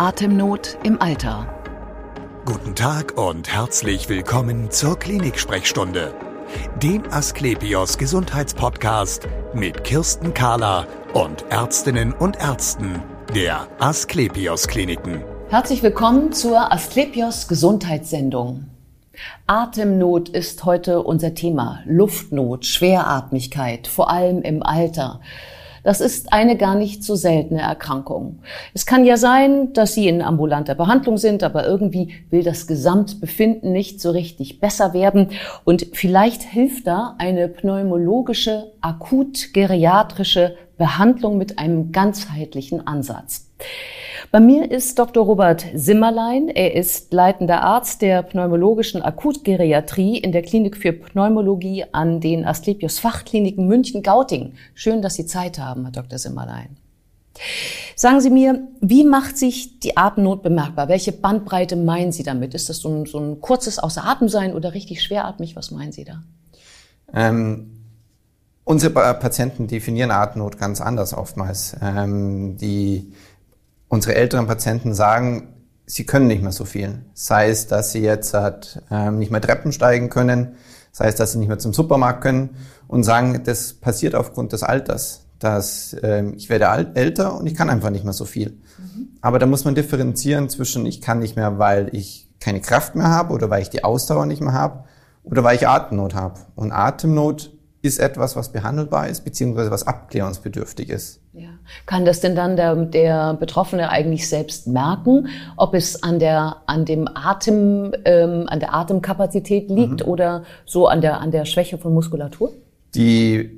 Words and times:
Atemnot 0.00 0.78
im 0.82 0.98
Alter. 1.02 1.46
Guten 2.46 2.74
Tag 2.74 3.18
und 3.18 3.54
herzlich 3.54 4.08
willkommen 4.08 4.70
zur 4.70 4.98
Klinik-Sprechstunde, 4.98 6.14
dem 6.82 7.02
Asklepios 7.12 7.98
Gesundheitspodcast 7.98 9.28
mit 9.52 9.84
Kirsten 9.84 10.32
Kahler 10.32 10.86
und 11.12 11.44
Ärztinnen 11.50 12.14
und 12.14 12.40
Ärzten 12.40 13.02
der 13.34 13.68
Asklepios 13.78 14.68
Kliniken. 14.68 15.22
Herzlich 15.50 15.82
willkommen 15.82 16.32
zur 16.32 16.72
Asklepios 16.72 17.46
Gesundheitssendung. 17.46 18.70
Atemnot 19.46 20.30
ist 20.30 20.64
heute 20.64 21.02
unser 21.02 21.34
Thema. 21.34 21.80
Luftnot, 21.84 22.64
Schweratmigkeit, 22.64 23.86
vor 23.86 24.08
allem 24.08 24.40
im 24.40 24.62
Alter. 24.62 25.20
Das 25.82 26.00
ist 26.00 26.32
eine 26.32 26.56
gar 26.56 26.74
nicht 26.74 27.04
so 27.04 27.14
seltene 27.14 27.60
Erkrankung. 27.60 28.40
Es 28.74 28.86
kann 28.86 29.04
ja 29.04 29.16
sein, 29.16 29.72
dass 29.72 29.94
Sie 29.94 30.08
in 30.08 30.22
ambulanter 30.22 30.74
Behandlung 30.74 31.16
sind, 31.18 31.42
aber 31.42 31.66
irgendwie 31.66 32.14
will 32.30 32.42
das 32.42 32.66
Gesamtbefinden 32.66 33.72
nicht 33.72 34.00
so 34.00 34.10
richtig 34.10 34.60
besser 34.60 34.92
werden. 34.92 35.28
Und 35.64 35.86
vielleicht 35.92 36.42
hilft 36.42 36.86
da 36.86 37.14
eine 37.18 37.48
pneumologische, 37.48 38.72
akut-geriatrische 38.80 40.56
Behandlung 40.76 41.38
mit 41.38 41.58
einem 41.58 41.92
ganzheitlichen 41.92 42.86
Ansatz. 42.86 43.50
Bei 44.32 44.38
mir 44.38 44.70
ist 44.70 44.96
Dr. 44.96 45.24
Robert 45.24 45.66
Simmerlein. 45.74 46.48
Er 46.50 46.76
ist 46.76 47.12
leitender 47.12 47.62
Arzt 47.62 48.00
der 48.00 48.22
pneumologischen 48.22 49.02
Akutgeriatrie 49.02 50.18
in 50.18 50.30
der 50.30 50.42
Klinik 50.42 50.76
für 50.76 50.92
Pneumologie 50.92 51.86
an 51.90 52.20
den 52.20 52.44
Asklepios 52.44 53.00
Fachkliniken 53.00 53.66
München-Gauting. 53.66 54.52
Schön, 54.74 55.02
dass 55.02 55.14
Sie 55.14 55.26
Zeit 55.26 55.58
haben, 55.58 55.82
Herr 55.82 55.90
Dr. 55.90 56.16
Simmerlein. 56.16 56.76
Sagen 57.96 58.20
Sie 58.20 58.30
mir, 58.30 58.68
wie 58.80 59.02
macht 59.02 59.36
sich 59.36 59.80
die 59.80 59.96
Atemnot 59.96 60.44
bemerkbar? 60.44 60.88
Welche 60.88 61.10
Bandbreite 61.10 61.74
meinen 61.74 62.12
Sie 62.12 62.22
damit? 62.22 62.54
Ist 62.54 62.68
das 62.68 62.78
so 62.78 62.88
ein, 62.88 63.06
so 63.06 63.18
ein 63.18 63.40
kurzes 63.40 63.80
Außeratemsein 63.80 64.54
oder 64.54 64.74
richtig 64.74 65.02
schweratmig? 65.02 65.56
Was 65.56 65.72
meinen 65.72 65.90
Sie 65.90 66.04
da? 66.04 66.22
Ähm, 67.12 67.80
unsere 68.62 68.92
Patienten 68.92 69.66
definieren 69.66 70.12
Atemnot 70.12 70.56
ganz 70.56 70.80
anders 70.80 71.14
oftmals. 71.14 71.76
Ähm, 71.82 72.56
die 72.58 73.12
unsere 73.90 74.14
älteren 74.14 74.46
Patienten 74.46 74.94
sagen, 74.94 75.48
sie 75.84 76.06
können 76.06 76.28
nicht 76.28 76.42
mehr 76.42 76.52
so 76.52 76.64
viel. 76.64 77.04
Sei 77.12 77.50
es, 77.50 77.66
dass 77.66 77.92
sie 77.92 78.00
jetzt 78.00 78.32
halt, 78.32 78.80
ähm, 78.90 79.18
nicht 79.18 79.30
mehr 79.30 79.40
Treppen 79.42 79.72
steigen 79.72 80.08
können, 80.08 80.54
sei 80.92 81.08
es, 81.08 81.16
dass 81.16 81.32
sie 81.32 81.38
nicht 81.38 81.48
mehr 81.48 81.58
zum 81.58 81.74
Supermarkt 81.74 82.22
können 82.22 82.50
und 82.88 83.02
sagen, 83.02 83.42
das 83.44 83.74
passiert 83.74 84.14
aufgrund 84.14 84.52
des 84.52 84.62
Alters, 84.62 85.26
dass 85.40 85.96
ähm, 86.02 86.34
ich 86.36 86.48
werde 86.48 86.68
alt, 86.68 86.96
älter 86.96 87.36
und 87.36 87.46
ich 87.46 87.54
kann 87.54 87.68
einfach 87.68 87.90
nicht 87.90 88.04
mehr 88.04 88.12
so 88.12 88.24
viel. 88.24 88.50
Mhm. 88.78 89.08
Aber 89.20 89.38
da 89.38 89.46
muss 89.46 89.64
man 89.64 89.74
differenzieren 89.74 90.48
zwischen 90.48 90.86
ich 90.86 91.00
kann 91.00 91.18
nicht 91.18 91.36
mehr, 91.36 91.58
weil 91.58 91.88
ich 91.92 92.30
keine 92.38 92.60
Kraft 92.60 92.94
mehr 92.94 93.08
habe 93.08 93.34
oder 93.34 93.50
weil 93.50 93.62
ich 93.62 93.70
die 93.70 93.82
Ausdauer 93.84 94.26
nicht 94.26 94.40
mehr 94.40 94.52
habe 94.52 94.84
oder 95.24 95.42
weil 95.42 95.56
ich 95.56 95.66
Atemnot 95.66 96.14
habe. 96.14 96.40
Und 96.54 96.70
Atemnot 96.70 97.50
ist 97.82 97.98
etwas, 97.98 98.36
was 98.36 98.52
behandelbar 98.52 99.08
ist, 99.08 99.24
beziehungsweise 99.24 99.70
was 99.70 99.86
abklärungsbedürftig 99.86 100.90
ist. 100.90 101.19
Ja. 101.32 101.50
Kann 101.86 102.04
das 102.04 102.20
denn 102.20 102.34
dann 102.34 102.56
der, 102.56 102.74
der 102.74 103.34
Betroffene 103.34 103.90
eigentlich 103.90 104.28
selbst 104.28 104.66
merken, 104.66 105.28
ob 105.56 105.74
es 105.74 106.02
an 106.02 106.18
der 106.18 106.56
an 106.66 106.84
dem 106.84 107.08
Atem 107.14 107.92
ähm, 108.04 108.46
an 108.48 108.58
der 108.58 108.74
Atemkapazität 108.74 109.70
liegt 109.70 110.04
mhm. 110.04 110.10
oder 110.10 110.42
so 110.66 110.88
an 110.88 111.00
der 111.00 111.20
an 111.20 111.30
der 111.30 111.44
Schwäche 111.44 111.78
von 111.78 111.94
Muskulatur? 111.94 112.52
Die 112.96 113.48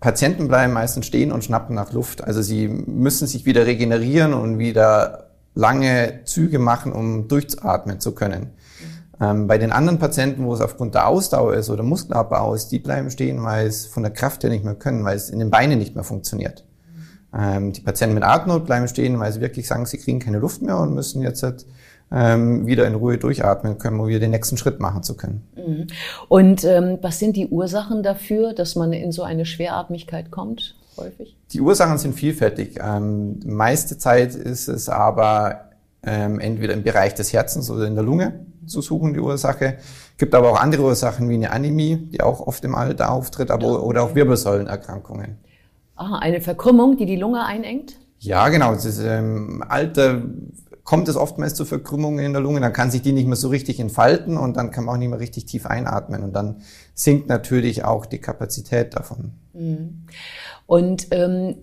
Patienten 0.00 0.48
bleiben 0.48 0.74
meistens 0.74 1.06
stehen 1.06 1.32
und 1.32 1.42
schnappen 1.42 1.74
nach 1.74 1.92
Luft. 1.92 2.22
Also 2.22 2.42
sie 2.42 2.68
müssen 2.68 3.26
sich 3.26 3.46
wieder 3.46 3.64
regenerieren 3.64 4.34
und 4.34 4.58
wieder 4.58 5.30
lange 5.54 6.20
Züge 6.24 6.58
machen, 6.58 6.92
um 6.92 7.28
durchzuatmen 7.28 8.00
zu 8.00 8.12
können. 8.12 8.50
Ähm, 9.20 9.46
bei 9.46 9.56
den 9.56 9.72
anderen 9.72 9.98
Patienten, 9.98 10.44
wo 10.44 10.52
es 10.52 10.60
aufgrund 10.60 10.94
der 10.94 11.06
Ausdauer 11.06 11.54
ist 11.54 11.70
oder 11.70 11.82
Muskelabbau 11.82 12.54
ist, 12.54 12.68
die 12.72 12.78
bleiben 12.78 13.10
stehen, 13.10 13.42
weil 13.42 13.66
es 13.66 13.86
von 13.86 14.02
der 14.02 14.12
Kraft 14.12 14.42
her 14.42 14.50
nicht 14.50 14.64
mehr 14.64 14.74
können, 14.74 15.04
weil 15.04 15.16
es 15.16 15.30
in 15.30 15.38
den 15.38 15.50
Beinen 15.50 15.78
nicht 15.78 15.94
mehr 15.94 16.04
funktioniert. 16.04 16.64
Ähm, 17.36 17.72
die 17.72 17.80
Patienten 17.80 18.14
mit 18.14 18.24
Atemnot 18.24 18.66
bleiben 18.66 18.88
stehen, 18.88 19.18
weil 19.18 19.32
sie 19.32 19.40
wirklich 19.40 19.66
sagen, 19.66 19.86
sie 19.86 19.98
kriegen 19.98 20.18
keine 20.18 20.38
Luft 20.38 20.62
mehr 20.62 20.78
und 20.78 20.94
müssen 20.94 21.22
jetzt 21.22 21.42
halt, 21.42 21.64
ähm, 22.12 22.66
wieder 22.66 22.86
in 22.86 22.94
Ruhe 22.94 23.16
durchatmen 23.16 23.78
können, 23.78 23.98
um 23.98 24.06
wieder 24.06 24.20
den 24.20 24.30
nächsten 24.30 24.58
Schritt 24.58 24.80
machen 24.80 25.02
zu 25.02 25.16
können. 25.16 25.42
Mhm. 25.56 25.86
Und 26.28 26.64
ähm, 26.64 26.98
was 27.00 27.18
sind 27.18 27.36
die 27.36 27.48
Ursachen 27.48 28.02
dafür, 28.02 28.52
dass 28.52 28.76
man 28.76 28.92
in 28.92 29.12
so 29.12 29.22
eine 29.22 29.46
Schweratmigkeit 29.46 30.30
kommt? 30.30 30.74
Häufig? 30.96 31.36
Die 31.52 31.60
Ursachen 31.60 31.96
sind 31.96 32.14
vielfältig. 32.14 32.78
Ähm, 32.82 33.40
meiste 33.46 33.96
Zeit 33.96 34.34
ist 34.34 34.68
es 34.68 34.90
aber 34.90 35.70
ähm, 36.02 36.38
entweder 36.38 36.74
im 36.74 36.82
Bereich 36.82 37.14
des 37.14 37.32
Herzens 37.32 37.70
oder 37.70 37.86
in 37.86 37.94
der 37.94 38.04
Lunge 38.04 38.44
zu 38.66 38.82
suchen, 38.82 39.14
die 39.14 39.20
Ursache. 39.20 39.78
Gibt 40.18 40.34
aber 40.34 40.50
auch 40.52 40.60
andere 40.60 40.82
Ursachen 40.82 41.28
wie 41.30 41.34
eine 41.34 41.50
Anämie, 41.50 41.96
die 41.96 42.20
auch 42.20 42.40
oft 42.46 42.62
im 42.64 42.74
Alter 42.74 43.10
auftritt, 43.10 43.50
aber, 43.50 43.82
oder 43.82 44.02
auch 44.02 44.14
Wirbelsäulenerkrankungen. 44.14 45.38
Ah, 45.96 46.18
eine 46.18 46.40
Verkrümmung, 46.40 46.96
die 46.96 47.06
die 47.06 47.16
Lunge 47.16 47.44
einengt? 47.44 47.96
Ja, 48.18 48.48
genau. 48.48 48.72
Das 48.72 48.84
ist, 48.84 49.00
ähm, 49.00 49.64
Alter 49.68 50.22
kommt 50.84 51.08
es 51.08 51.16
oftmals 51.16 51.54
zu 51.54 51.64
Verkrümmungen 51.64 52.24
in 52.24 52.32
der 52.32 52.42
Lunge, 52.42 52.60
dann 52.60 52.72
kann 52.72 52.90
sich 52.90 53.02
die 53.02 53.12
nicht 53.12 53.26
mehr 53.26 53.36
so 53.36 53.48
richtig 53.48 53.78
entfalten 53.78 54.36
und 54.36 54.56
dann 54.56 54.70
kann 54.70 54.84
man 54.84 54.94
auch 54.94 54.98
nicht 54.98 55.10
mehr 55.10 55.20
richtig 55.20 55.46
tief 55.46 55.66
einatmen 55.66 56.22
und 56.22 56.32
dann 56.32 56.62
sinkt 56.94 57.28
natürlich 57.28 57.84
auch 57.84 58.04
die 58.04 58.18
Kapazität 58.18 58.94
davon. 58.94 59.32
Mhm. 59.52 60.06
Und 60.66 61.08
ähm, 61.10 61.56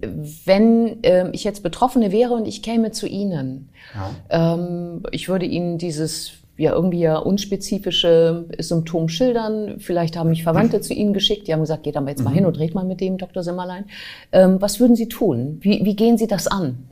wenn 0.46 1.00
ähm, 1.04 1.30
ich 1.34 1.44
jetzt 1.44 1.64
Betroffene 1.64 2.12
wäre 2.12 2.34
und 2.34 2.48
ich 2.48 2.62
käme 2.62 2.92
zu 2.92 3.08
Ihnen, 3.08 3.70
ja. 3.94 4.54
ähm, 4.54 5.04
ich 5.12 5.30
würde 5.30 5.46
Ihnen 5.46 5.78
dieses 5.78 6.39
ja 6.60 6.74
irgendwie 6.74 7.00
ja 7.00 7.18
unspezifische 7.18 8.46
Symptom 8.60 9.10
schildern. 9.10 9.76
Vielleicht 9.80 10.18
haben 10.18 10.30
mich 10.30 10.44
Verwandte 10.44 10.78
mhm. 10.78 10.82
zu 10.82 10.94
Ihnen 10.94 11.14
geschickt, 11.14 11.48
die 11.48 11.54
haben 11.54 11.62
gesagt, 11.62 11.84
geht 11.84 11.98
aber 11.98 12.10
jetzt 12.10 12.24
mal 12.24 12.32
mhm. 12.32 12.36
hin 12.36 12.46
und 12.46 12.60
redet 12.60 12.76
mal 12.76 12.86
mit 12.86 13.02
dem 13.02 13.18
Dr. 13.18 13.44
Simmerlein. 13.44 13.86
Ähm, 14.32 14.58
was 14.60 14.80
würden 14.80 14.96
Sie 14.96 15.08
tun? 15.08 15.60
Wie, 15.62 15.84
wie 15.84 15.96
gehen 15.96 16.18
Sie 16.18 16.28
das 16.28 16.48
an? 16.48 16.90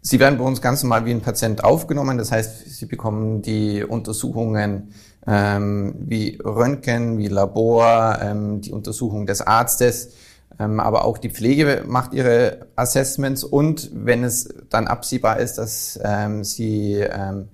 Sie 0.00 0.20
werden 0.20 0.38
bei 0.38 0.44
uns 0.44 0.60
ganz 0.60 0.82
normal 0.82 1.06
wie 1.06 1.12
ein 1.12 1.22
Patient 1.22 1.64
aufgenommen. 1.64 2.18
Das 2.18 2.30
heißt, 2.30 2.70
Sie 2.70 2.86
bekommen 2.86 3.40
die 3.40 3.82
Untersuchungen 3.82 4.90
ähm, 5.26 5.94
wie 5.98 6.38
Röntgen, 6.44 7.16
wie 7.16 7.28
Labor, 7.28 8.18
ähm, 8.20 8.60
die 8.60 8.72
Untersuchung 8.72 9.26
des 9.26 9.40
Arztes. 9.40 10.12
Ähm, 10.58 10.78
aber 10.78 11.04
auch 11.04 11.18
die 11.18 11.30
Pflege 11.30 11.84
macht 11.86 12.14
ihre 12.14 12.66
Assessments 12.76 13.42
und 13.42 13.90
wenn 13.92 14.22
es 14.22 14.48
dann 14.70 14.86
absehbar 14.86 15.40
ist, 15.40 15.54
dass 15.58 15.98
ähm, 16.04 16.44
sie 16.44 16.94
ähm, 16.94 17.48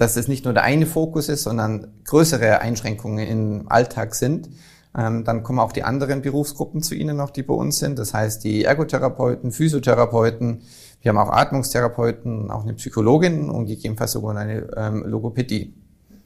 dass 0.00 0.16
es 0.16 0.28
nicht 0.28 0.46
nur 0.46 0.54
der 0.54 0.62
eine 0.62 0.86
Fokus 0.86 1.28
ist, 1.28 1.42
sondern 1.42 1.88
größere 2.06 2.62
Einschränkungen 2.62 3.28
im 3.28 3.70
Alltag 3.70 4.14
sind. 4.14 4.48
Ähm, 4.96 5.24
dann 5.24 5.42
kommen 5.42 5.58
auch 5.58 5.72
die 5.72 5.82
anderen 5.82 6.22
Berufsgruppen 6.22 6.82
zu 6.82 6.94
Ihnen 6.94 7.18
noch, 7.18 7.28
die 7.28 7.42
bei 7.42 7.52
uns 7.52 7.80
sind. 7.80 7.98
Das 7.98 8.14
heißt, 8.14 8.42
die 8.42 8.64
Ergotherapeuten, 8.64 9.52
Physiotherapeuten, 9.52 10.62
wir 11.02 11.10
haben 11.10 11.18
auch 11.18 11.30
Atmungstherapeuten, 11.30 12.50
auch 12.50 12.62
eine 12.62 12.72
Psychologin 12.72 13.50
und 13.50 13.66
gegebenenfalls 13.66 14.12
sogar 14.12 14.34
eine 14.34 14.68
ähm, 14.74 15.04
Logopädie. 15.04 15.74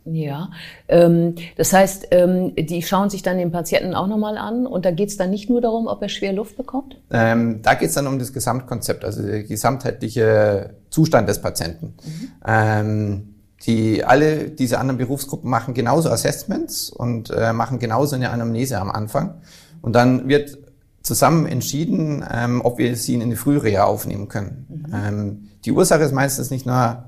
Ja, 0.05 0.51
ähm, 0.87 1.34
das 1.57 1.73
heißt, 1.73 2.09
ähm, 2.13 2.55
die 2.55 2.81
schauen 2.83 3.11
sich 3.11 3.23
dann 3.23 3.39
den 3.39 3.51
Patienten 3.51 3.95
auch 3.95 4.07
nochmal 4.07 4.39
an 4.39 4.69
und 4.69 4.84
da 4.84 4.93
geht 4.93 5.09
es 5.09 5.17
dann 5.17 5.31
nicht 5.31 5.51
nur 5.51 5.61
darum, 5.61 5.89
ob 5.89 6.01
er 6.01 6.09
schwer 6.11 6.33
Luft 6.33 6.57
bekommt? 6.57 6.97
Ähm, 7.11 7.61
da 7.63 7.75
geht 7.75 7.89
es 7.89 7.95
dann 7.95 8.07
um 8.07 8.21
das 8.21 8.33
Gesamtkonzept, 8.33 9.05
also 9.05 9.21
der 9.23 9.43
gesamtheitliche 9.43 10.75
Zustand 10.91 11.29
des 11.29 11.41
Patienten. 11.41 11.95
Mhm. 12.05 12.33
Ähm, 12.47 13.34
die 13.67 14.05
alle 14.05 14.51
diese 14.51 14.79
anderen 14.79 14.99
Berufsgruppen 14.99 15.49
machen 15.51 15.75
genauso 15.75 16.11
Assessments 16.11 16.91
und 16.91 17.31
äh, 17.31 17.53
machen 17.53 17.79
genauso 17.79 18.17
eine 18.17 18.31
Anamnese 18.31 18.79
am 18.79 18.91
Anfang. 18.91 19.35
Und 19.81 19.95
dann 19.95 20.29
wird 20.29 20.59
zusammen 21.03 21.47
entschieden, 21.47 22.25
ähm, 22.31 22.61
ob 22.65 22.79
wir 22.79 22.97
sie 22.97 23.15
in 23.15 23.23
eine 23.23 23.37
Frühreha 23.37 23.85
aufnehmen 23.85 24.29
können. 24.29 24.67
Mhm. 24.69 24.95
Ähm, 24.95 25.49
die 25.65 25.73
Ursache 25.73 26.03
ist 26.03 26.13
meistens 26.13 26.51
nicht 26.51 26.66
nur 26.66 27.05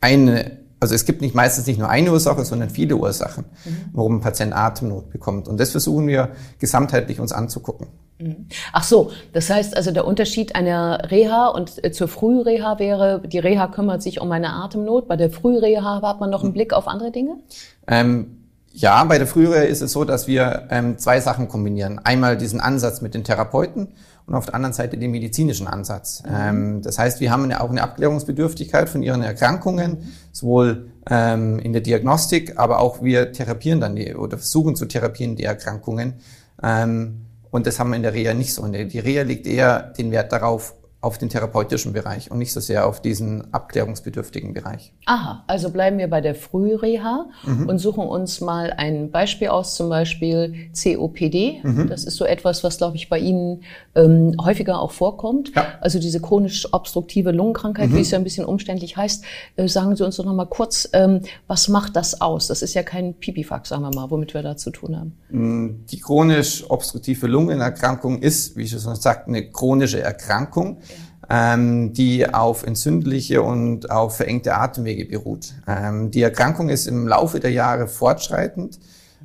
eine, 0.00 0.55
also 0.78 0.94
es 0.94 1.04
gibt 1.04 1.22
nicht 1.22 1.34
meistens 1.34 1.66
nicht 1.66 1.78
nur 1.78 1.88
eine 1.88 2.12
Ursache, 2.12 2.44
sondern 2.44 2.70
viele 2.70 2.96
Ursachen, 2.96 3.44
mhm. 3.64 3.76
warum 3.92 4.16
ein 4.16 4.20
Patient 4.20 4.52
Atemnot 4.52 5.10
bekommt. 5.10 5.48
Und 5.48 5.58
das 5.58 5.70
versuchen 5.70 6.06
wir 6.06 6.30
gesamtheitlich 6.58 7.18
uns 7.18 7.32
anzugucken. 7.32 7.86
Mhm. 8.18 8.46
Ach 8.72 8.82
so, 8.82 9.10
das 9.32 9.50
heißt 9.50 9.76
also 9.76 9.90
der 9.90 10.06
Unterschied 10.06 10.54
einer 10.54 11.10
Reha 11.10 11.48
und 11.48 11.82
äh, 11.84 11.92
zur 11.92 12.08
Frühreha 12.08 12.78
wäre, 12.78 13.22
die 13.26 13.38
Reha 13.38 13.68
kümmert 13.68 14.02
sich 14.02 14.20
um 14.20 14.30
eine 14.32 14.52
Atemnot. 14.52 15.08
Bei 15.08 15.16
der 15.16 15.30
Frühreha 15.30 16.02
hat 16.02 16.20
man 16.20 16.30
noch 16.30 16.42
einen 16.42 16.52
Blick 16.52 16.72
auf 16.72 16.88
andere 16.88 17.10
Dinge? 17.10 17.38
Ähm, 17.86 18.35
ja, 18.78 19.02
bei 19.04 19.16
der 19.16 19.26
Frühreha 19.26 19.62
ist 19.62 19.80
es 19.80 19.92
so, 19.92 20.04
dass 20.04 20.26
wir 20.26 20.68
ähm, 20.70 20.98
zwei 20.98 21.18
Sachen 21.20 21.48
kombinieren. 21.48 21.98
Einmal 22.04 22.36
diesen 22.36 22.60
Ansatz 22.60 23.00
mit 23.00 23.14
den 23.14 23.24
Therapeuten 23.24 23.88
und 24.26 24.34
auf 24.34 24.44
der 24.44 24.54
anderen 24.54 24.74
Seite 24.74 24.98
den 24.98 25.12
medizinischen 25.12 25.66
Ansatz. 25.66 26.22
Mhm. 26.22 26.34
Ähm, 26.38 26.82
das 26.82 26.98
heißt, 26.98 27.20
wir 27.20 27.30
haben 27.30 27.44
eine, 27.44 27.62
auch 27.62 27.70
eine 27.70 27.82
Abklärungsbedürftigkeit 27.82 28.90
von 28.90 29.02
ihren 29.02 29.22
Erkrankungen, 29.22 29.92
mhm. 29.92 30.12
sowohl 30.30 30.90
ähm, 31.08 31.58
in 31.58 31.72
der 31.72 31.80
Diagnostik, 31.80 32.58
aber 32.58 32.80
auch 32.80 33.02
wir 33.02 33.32
therapieren 33.32 33.80
dann 33.80 33.96
die, 33.96 34.14
oder 34.14 34.36
versuchen 34.36 34.76
zu 34.76 34.84
therapieren 34.84 35.36
die 35.36 35.44
Erkrankungen. 35.44 36.16
Ähm, 36.62 37.22
und 37.50 37.66
das 37.66 37.80
haben 37.80 37.88
wir 37.88 37.96
in 37.96 38.02
der 38.02 38.12
Reha 38.12 38.34
nicht 38.34 38.52
so. 38.52 38.66
Die 38.66 38.98
Reha 38.98 39.22
legt 39.22 39.46
eher 39.46 39.94
den 39.96 40.10
Wert 40.10 40.32
darauf, 40.32 40.74
auf 41.06 41.18
den 41.18 41.28
therapeutischen 41.28 41.92
Bereich 41.92 42.32
und 42.32 42.38
nicht 42.38 42.52
so 42.52 42.58
sehr 42.58 42.86
auf 42.86 43.00
diesen 43.00 43.54
abklärungsbedürftigen 43.54 44.52
Bereich. 44.52 44.92
Aha, 45.06 45.44
also 45.46 45.70
bleiben 45.70 45.98
wir 45.98 46.10
bei 46.10 46.20
der 46.20 46.34
Frühreha 46.34 47.26
mhm. 47.44 47.68
und 47.68 47.78
suchen 47.78 48.06
uns 48.08 48.40
mal 48.40 48.74
ein 48.76 49.12
Beispiel 49.12 49.48
aus, 49.48 49.76
zum 49.76 49.88
Beispiel 49.88 50.70
COPD. 50.74 51.60
Mhm. 51.62 51.88
Das 51.88 52.04
ist 52.04 52.16
so 52.16 52.24
etwas, 52.24 52.64
was, 52.64 52.78
glaube 52.78 52.96
ich, 52.96 53.08
bei 53.08 53.20
Ihnen 53.20 53.62
ähm, 53.94 54.34
häufiger 54.42 54.80
auch 54.80 54.90
vorkommt. 54.90 55.52
Ja. 55.54 55.74
Also 55.80 56.00
diese 56.00 56.20
chronisch 56.20 56.72
obstruktive 56.72 57.30
Lungenkrankheit, 57.30 57.90
mhm. 57.90 57.96
wie 57.96 58.00
es 58.00 58.10
ja 58.10 58.18
ein 58.18 58.24
bisschen 58.24 58.44
umständlich 58.44 58.96
heißt. 58.96 59.24
Äh, 59.54 59.68
sagen 59.68 59.94
Sie 59.94 60.04
uns 60.04 60.16
doch 60.16 60.24
noch 60.24 60.34
mal 60.34 60.46
kurz, 60.46 60.88
ähm, 60.92 61.20
was 61.46 61.68
macht 61.68 61.94
das 61.94 62.20
aus? 62.20 62.48
Das 62.48 62.62
ist 62.62 62.74
ja 62.74 62.82
kein 62.82 63.14
Pipifax, 63.14 63.68
sagen 63.68 63.82
wir 63.82 63.94
mal, 63.94 64.10
womit 64.10 64.34
wir 64.34 64.42
da 64.42 64.56
zu 64.56 64.70
tun 64.70 64.96
haben. 64.96 65.16
Mm, 65.30 65.86
die 65.86 66.00
chronisch 66.00 66.68
obstruktive 66.68 67.28
Lungenerkrankung 67.28 68.22
ist, 68.22 68.56
wie 68.56 68.64
ich 68.64 68.70
schon 68.70 68.96
sagt, 68.96 69.28
eine 69.28 69.52
chronische 69.52 70.00
Erkrankung, 70.00 70.78
ja. 70.80 70.95
Ähm, 71.28 71.92
die 71.92 72.32
auf 72.32 72.62
entzündliche 72.62 73.42
und 73.42 73.90
auf 73.90 74.16
verengte 74.16 74.54
Atemwege 74.54 75.06
beruht. 75.06 75.54
Ähm, 75.66 76.10
die 76.10 76.22
Erkrankung 76.22 76.68
ist 76.68 76.86
im 76.86 77.08
Laufe 77.08 77.40
der 77.40 77.50
Jahre 77.52 77.88
fortschreitend 77.88 78.78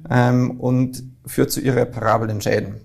ähm, 0.09 0.59
und 0.59 1.03
führt 1.25 1.51
zu 1.51 1.61
irreparablen 1.61 2.41
Schäden. 2.41 2.75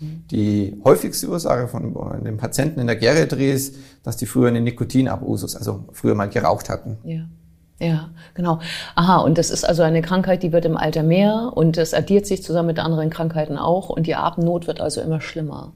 Die 0.00 0.80
häufigste 0.84 1.28
Ursache 1.28 1.66
von 1.66 2.22
den 2.22 2.36
Patienten 2.36 2.78
in 2.78 2.86
der 2.86 2.94
Geriatrie 2.94 3.50
ist, 3.50 3.74
dass 4.04 4.16
die 4.16 4.26
früher 4.26 4.48
einen 4.48 4.62
Nikotinabusus, 4.62 5.56
also 5.56 5.86
früher 5.92 6.14
mal 6.14 6.28
geraucht 6.28 6.68
hatten. 6.68 6.98
Ja. 7.04 7.24
Ja, 7.80 8.10
genau. 8.34 8.58
Aha, 8.96 9.18
und 9.18 9.38
das 9.38 9.50
ist 9.50 9.64
also 9.64 9.82
eine 9.82 10.02
Krankheit, 10.02 10.42
die 10.42 10.52
wird 10.52 10.64
im 10.64 10.76
Alter 10.76 11.04
mehr 11.04 11.52
und 11.54 11.76
das 11.76 11.94
addiert 11.94 12.26
sich 12.26 12.42
zusammen 12.42 12.66
mit 12.68 12.80
anderen 12.80 13.08
Krankheiten 13.08 13.56
auch 13.56 13.88
und 13.88 14.08
die 14.08 14.16
Atemnot 14.16 14.66
wird 14.66 14.80
also 14.80 15.00
immer 15.00 15.20
schlimmer. 15.20 15.72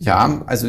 Ja, 0.00 0.42
also 0.46 0.68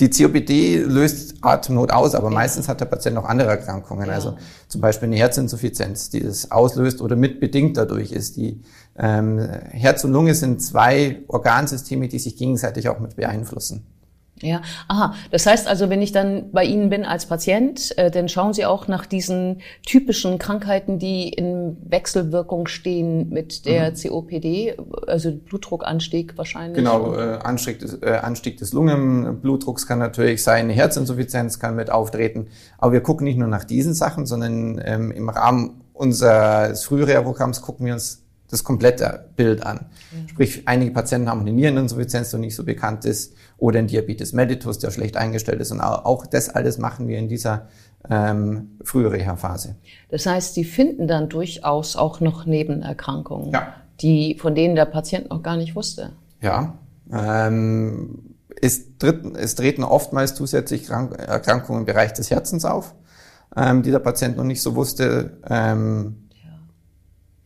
die 0.00 0.10
COPD 0.10 0.78
löst 0.78 1.36
Atemnot 1.40 1.92
aus, 1.92 2.14
aber 2.14 2.28
ja. 2.28 2.34
meistens 2.34 2.68
hat 2.68 2.80
der 2.80 2.86
Patient 2.86 3.14
noch 3.14 3.26
andere 3.26 3.50
Erkrankungen. 3.50 4.08
Ja. 4.08 4.14
Also 4.14 4.36
zum 4.66 4.80
Beispiel 4.80 5.06
eine 5.06 5.16
Herzinsuffizienz, 5.16 6.10
die 6.10 6.20
das 6.20 6.50
auslöst 6.50 7.00
oder 7.00 7.14
mitbedingt 7.14 7.76
dadurch 7.76 8.10
ist. 8.10 8.36
Die 8.36 8.60
ähm, 8.96 9.38
Herz 9.38 10.02
und 10.04 10.12
Lunge 10.12 10.34
sind 10.34 10.62
zwei 10.62 11.20
Organsysteme, 11.28 12.08
die 12.08 12.18
sich 12.18 12.36
gegenseitig 12.36 12.88
auch 12.88 12.98
mit 12.98 13.14
beeinflussen. 13.16 13.86
Ja, 14.42 14.62
aha. 14.88 15.14
Das 15.30 15.46
heißt 15.46 15.68
also, 15.68 15.90
wenn 15.90 16.02
ich 16.02 16.10
dann 16.10 16.50
bei 16.50 16.64
Ihnen 16.64 16.90
bin 16.90 17.04
als 17.04 17.26
Patient, 17.26 17.96
äh, 17.96 18.10
dann 18.10 18.28
schauen 18.28 18.52
Sie 18.52 18.66
auch 18.66 18.88
nach 18.88 19.06
diesen 19.06 19.60
typischen 19.86 20.38
Krankheiten, 20.38 20.98
die 20.98 21.28
in 21.28 21.76
Wechselwirkung 21.88 22.66
stehen 22.66 23.30
mit 23.30 23.64
der 23.64 23.90
mhm. 23.90 23.94
COPD, 23.94 24.76
also 25.06 25.32
Blutdruckanstieg 25.32 26.36
wahrscheinlich. 26.36 26.76
Genau, 26.76 27.14
äh, 27.14 27.38
Anstieg, 27.44 27.78
des, 27.78 28.02
äh, 28.02 28.18
Anstieg 28.22 28.58
des 28.58 28.72
Lungenblutdrucks 28.72 29.86
kann 29.86 30.00
natürlich 30.00 30.42
sein, 30.42 30.68
Herzinsuffizienz 30.68 31.60
kann 31.60 31.76
mit 31.76 31.90
auftreten. 31.90 32.48
Aber 32.78 32.92
wir 32.92 33.02
gucken 33.02 33.24
nicht 33.24 33.38
nur 33.38 33.48
nach 33.48 33.64
diesen 33.64 33.94
Sachen, 33.94 34.26
sondern 34.26 34.82
ähm, 34.84 35.12
im 35.12 35.28
Rahmen 35.28 35.80
unseres 35.92 36.84
Frühreha-Programms 36.84 37.62
gucken 37.62 37.86
wir 37.86 37.94
uns 37.94 38.23
das 38.50 38.64
komplette 38.64 39.30
Bild 39.36 39.64
an. 39.64 39.86
Ja. 40.12 40.28
Sprich, 40.28 40.62
einige 40.66 40.92
Patienten 40.92 41.28
haben 41.28 41.40
eine 41.40 41.52
Niereninsuffizienz, 41.52 42.30
die 42.30 42.38
nicht 42.38 42.54
so 42.54 42.64
bekannt 42.64 43.04
ist, 43.04 43.34
oder 43.56 43.78
ein 43.78 43.86
Diabetes 43.86 44.32
mellitus, 44.32 44.78
der 44.78 44.90
schlecht 44.90 45.16
eingestellt 45.16 45.60
ist. 45.60 45.72
Und 45.72 45.80
auch 45.80 46.26
das 46.26 46.50
alles 46.50 46.78
machen 46.78 47.08
wir 47.08 47.18
in 47.18 47.28
dieser 47.28 47.68
ähm, 48.10 48.78
Frühreha-Phase. 48.82 49.76
Das 50.10 50.26
heißt, 50.26 50.54
Sie 50.54 50.64
finden 50.64 51.08
dann 51.08 51.28
durchaus 51.28 51.96
auch 51.96 52.20
noch 52.20 52.46
Nebenerkrankungen, 52.46 53.52
ja. 53.52 53.74
die, 54.00 54.36
von 54.38 54.54
denen 54.54 54.74
der 54.74 54.84
Patient 54.84 55.30
noch 55.30 55.42
gar 55.42 55.56
nicht 55.56 55.74
wusste. 55.74 56.12
Ja. 56.40 56.78
Ähm, 57.12 58.34
es, 58.60 58.98
treten, 58.98 59.34
es 59.34 59.54
treten 59.54 59.84
oftmals 59.84 60.34
zusätzlich 60.34 60.88
Erkrankungen 60.90 61.80
im 61.80 61.86
Bereich 61.86 62.12
des 62.12 62.30
Herzens 62.30 62.64
auf, 62.64 62.94
ähm, 63.56 63.82
die 63.82 63.90
der 63.90 63.98
Patient 63.98 64.36
noch 64.36 64.44
nicht 64.44 64.62
so 64.62 64.74
wusste. 64.74 65.38
Ähm, 65.48 66.23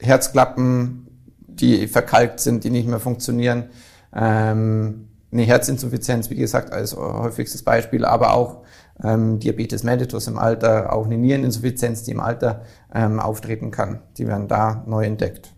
Herzklappen, 0.00 1.06
die 1.46 1.86
verkalkt 1.88 2.40
sind, 2.40 2.64
die 2.64 2.70
nicht 2.70 2.88
mehr 2.88 3.00
funktionieren. 3.00 3.70
Ähm, 4.14 5.08
eine 5.30 5.42
Herzinsuffizienz, 5.42 6.30
wie 6.30 6.36
gesagt, 6.36 6.72
als 6.72 6.96
häufigstes 6.96 7.62
Beispiel, 7.62 8.04
aber 8.04 8.32
auch 8.34 8.62
ähm, 9.02 9.38
Diabetes 9.38 9.82
mellitus 9.82 10.26
im 10.26 10.38
Alter, 10.38 10.92
auch 10.92 11.04
eine 11.04 11.18
Niereninsuffizienz, 11.18 12.04
die 12.04 12.12
im 12.12 12.20
Alter 12.20 12.62
ähm, 12.94 13.20
auftreten 13.20 13.70
kann. 13.70 14.00
Die 14.16 14.26
werden 14.26 14.48
da 14.48 14.82
neu 14.86 15.04
entdeckt. 15.04 15.52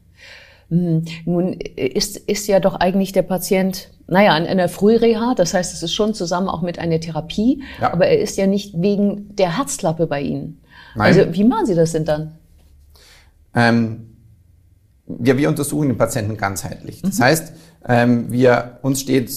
Mhm. 0.68 1.04
Nun 1.24 1.52
ist, 1.52 2.16
ist 2.16 2.46
ja 2.46 2.60
doch 2.60 2.74
eigentlich 2.76 3.12
der 3.12 3.22
Patient, 3.22 3.90
naja, 4.06 4.36
in 4.36 4.46
einer 4.46 4.68
Frühreha, 4.68 5.34
das 5.36 5.54
heißt, 5.54 5.72
es 5.72 5.82
ist 5.82 5.94
schon 5.94 6.14
zusammen 6.14 6.48
auch 6.48 6.62
mit 6.62 6.78
einer 6.78 7.00
Therapie, 7.00 7.62
ja. 7.80 7.92
aber 7.92 8.06
er 8.06 8.20
ist 8.20 8.36
ja 8.36 8.46
nicht 8.46 8.80
wegen 8.80 9.34
der 9.36 9.56
Herzklappe 9.56 10.06
bei 10.06 10.20
Ihnen. 10.20 10.60
Nein. 10.94 11.06
Also 11.06 11.34
wie 11.34 11.44
machen 11.44 11.66
Sie 11.66 11.74
das 11.74 11.92
denn 11.92 12.04
dann? 12.04 12.32
Ähm, 13.54 14.09
ja, 15.22 15.36
wir 15.36 15.48
untersuchen 15.48 15.88
den 15.88 15.98
Patienten 15.98 16.36
ganzheitlich. 16.36 17.02
Das 17.02 17.18
mhm. 17.18 17.22
heißt, 17.22 17.52
ähm, 17.88 18.30
wir, 18.30 18.78
uns 18.82 19.00
steht 19.00 19.30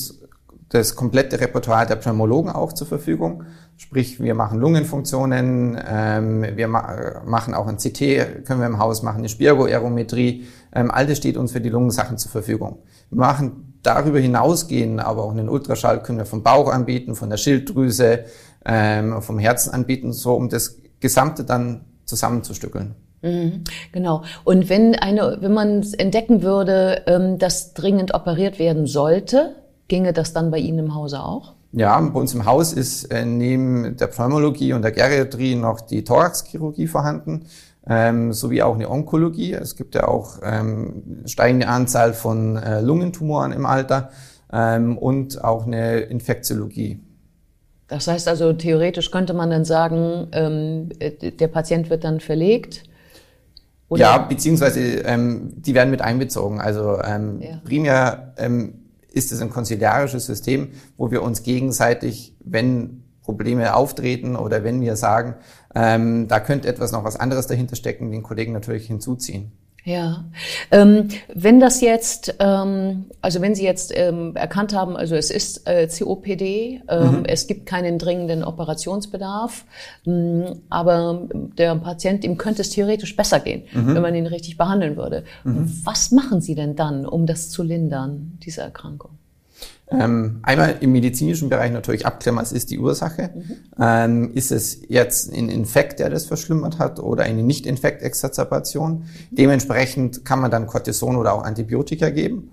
das 0.69 0.95
komplette 0.95 1.39
Repertoire 1.39 1.85
der 1.85 1.95
Pneumologen 1.95 2.51
auch 2.51 2.73
zur 2.73 2.87
Verfügung. 2.87 3.43
Sprich, 3.77 4.19
wir 4.19 4.33
machen 4.33 4.59
Lungenfunktionen, 4.59 5.79
ähm, 5.87 6.45
wir 6.55 6.67
ma 6.67 7.21
machen 7.25 7.53
auch 7.53 7.67
ein 7.67 7.77
CT, 7.77 8.45
können 8.45 8.59
wir 8.59 8.67
im 8.67 8.79
Haus 8.79 9.03
machen, 9.03 9.19
eine 9.19 9.29
Spirgoaerometrie. 9.29 10.45
Ähm, 10.73 10.89
all 10.91 11.05
das 11.05 11.17
steht 11.17 11.37
uns 11.37 11.51
für 11.51 11.61
die 11.61 11.69
Lungensachen 11.69 12.17
zur 12.17 12.31
Verfügung. 12.31 12.79
Wir 13.09 13.19
machen 13.19 13.79
darüber 13.83 14.19
hinausgehen, 14.19 14.99
aber 14.99 15.23
auch 15.23 15.31
einen 15.31 15.49
Ultraschall 15.49 16.01
können 16.01 16.17
wir 16.17 16.25
vom 16.25 16.41
Bauch 16.41 16.71
anbieten, 16.71 17.15
von 17.15 17.29
der 17.29 17.37
Schilddrüse, 17.37 18.25
ähm, 18.65 19.21
vom 19.21 19.37
Herzen 19.39 19.73
anbieten, 19.73 20.13
so 20.13 20.33
um 20.33 20.49
das 20.49 20.77
Gesamte 20.99 21.43
dann 21.43 21.81
zusammenzustückeln. 22.05 22.95
Mhm, 23.23 23.63
genau. 23.93 24.23
Und 24.43 24.69
wenn 24.69 24.95
eine, 24.95 25.37
wenn 25.39 25.53
man 25.53 25.81
entdecken 25.97 26.43
würde, 26.43 27.03
ähm, 27.07 27.39
dass 27.39 27.73
dringend 27.73 28.13
operiert 28.13 28.59
werden 28.59 28.85
sollte, 28.85 29.55
ginge 29.87 30.11
das 30.11 30.33
dann 30.33 30.51
bei 30.51 30.57
Ihnen 30.57 30.79
im 30.79 30.95
Hause 30.95 31.23
auch? 31.23 31.53
Ja, 31.71 31.99
bei 31.99 32.19
uns 32.19 32.33
im 32.33 32.45
Haus 32.45 32.73
ist 32.73 33.05
äh, 33.05 33.25
neben 33.25 33.95
der 33.97 34.07
Pneumologie 34.07 34.73
und 34.73 34.83
der 34.83 34.91
Geriatrie 34.91 35.55
noch 35.55 35.81
die 35.81 36.03
Thoraxchirurgie 36.03 36.87
vorhanden, 36.87 37.45
ähm, 37.87 38.33
sowie 38.33 38.61
auch 38.61 38.75
eine 38.75 38.89
Onkologie. 38.89 39.53
Es 39.53 39.75
gibt 39.75 39.95
ja 39.95 40.07
auch 40.07 40.39
ähm, 40.43 41.23
steigende 41.25 41.67
Anzahl 41.67 42.13
von 42.13 42.57
äh, 42.57 42.81
Lungentumoren 42.81 43.53
im 43.53 43.65
Alter 43.65 44.11
ähm, 44.51 44.97
und 44.97 45.43
auch 45.43 45.65
eine 45.65 46.01
Infektiologie. 46.01 46.99
Das 47.87 48.07
heißt 48.07 48.27
also, 48.27 48.53
theoretisch 48.53 49.11
könnte 49.11 49.33
man 49.33 49.49
dann 49.49 49.65
sagen, 49.65 50.27
ähm, 50.33 50.89
äh, 50.99 51.31
der 51.31 51.47
Patient 51.47 51.89
wird 51.89 52.03
dann 52.03 52.19
verlegt 52.19 52.83
oder? 53.93 54.01
Ja, 54.01 54.17
beziehungsweise 54.17 54.81
ähm, 54.81 55.53
die 55.55 55.73
werden 55.73 55.91
mit 55.91 56.01
einbezogen. 56.01 56.59
Also 56.59 56.99
ähm, 57.01 57.41
ja. 57.41 57.61
primär 57.63 58.33
ähm, 58.37 58.73
ist 59.11 59.31
es 59.31 59.41
ein 59.41 59.49
konziliarisches 59.49 60.25
System, 60.25 60.69
wo 60.97 61.11
wir 61.11 61.21
uns 61.21 61.43
gegenseitig, 61.43 62.35
wenn 62.43 63.03
Probleme 63.21 63.75
auftreten 63.75 64.35
oder 64.35 64.63
wenn 64.63 64.81
wir 64.81 64.95
sagen, 64.95 65.35
ähm, 65.75 66.27
da 66.27 66.39
könnte 66.39 66.67
etwas 66.67 66.91
noch 66.91 67.03
was 67.03 67.15
anderes 67.15 67.47
dahinter 67.47 67.75
stecken, 67.75 68.11
den 68.11 68.23
Kollegen 68.23 68.51
natürlich 68.51 68.87
hinzuziehen. 68.87 69.51
Ja, 69.85 70.23
ähm, 70.71 71.09
wenn 71.33 71.59
das 71.59 71.81
jetzt, 71.81 72.35
ähm, 72.39 73.05
also 73.21 73.41
wenn 73.41 73.53
Sie 73.53 73.65
jetzt 73.65 73.91
ähm, 73.93 74.33
erkannt 74.33 74.73
haben, 74.73 74.95
also 74.95 75.15
es 75.15 75.29
ist 75.29 75.67
äh, 75.67 75.87
COPD, 75.87 76.81
ähm, 76.87 77.19
mhm. 77.19 77.25
es 77.25 77.47
gibt 77.47 77.65
keinen 77.65 77.99
dringenden 77.99 78.45
Operationsbedarf, 78.45 79.65
mh, 80.05 80.13
mm, 80.13 80.61
aber 80.69 81.27
der 81.29 81.75
Patient, 81.75 82.23
ihm 82.23 82.37
könnte 82.37 82.61
es 82.61 82.69
theoretisch 82.69 83.13
besser 83.17 83.41
gehen, 83.41 83.63
mhm. 83.73 83.95
wenn 83.95 84.01
man 84.01 84.15
ihn 84.15 84.27
richtig 84.27 84.57
behandeln 84.57 84.95
würde. 84.95 85.25
Mhm. 85.43 85.69
Was 85.83 86.11
machen 86.11 86.39
Sie 86.39 86.55
denn 86.55 86.77
dann, 86.77 87.05
um 87.05 87.25
das 87.25 87.49
zu 87.49 87.61
lindern, 87.61 88.39
diese 88.41 88.61
Erkrankung? 88.61 89.17
Ähm, 89.99 90.39
einmal 90.43 90.75
im 90.79 90.91
medizinischen 90.91 91.49
Bereich 91.49 91.71
natürlich 91.71 92.05
abklären, 92.05 92.37
was 92.37 92.51
ist 92.51 92.71
die 92.71 92.79
Ursache. 92.79 93.29
Mhm. 93.33 93.55
Ähm, 93.79 94.31
ist 94.33 94.51
es 94.51 94.81
jetzt 94.87 95.31
ein 95.31 95.49
Infekt, 95.49 95.99
der 95.99 96.09
das 96.09 96.25
verschlimmert 96.25 96.79
hat 96.79 96.99
oder 96.99 97.23
eine 97.23 97.43
Nicht-Infekt-Exazerbation? 97.43 98.91
Mhm. 98.91 99.03
Dementsprechend 99.31 100.25
kann 100.25 100.39
man 100.39 100.51
dann 100.51 100.67
Cortison 100.67 101.15
oder 101.15 101.33
auch 101.33 101.43
Antibiotika 101.43 102.09
geben. 102.09 102.51